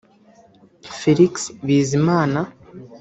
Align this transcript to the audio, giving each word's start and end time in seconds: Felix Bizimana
Felix 0.99 1.33
Bizimana 1.65 2.41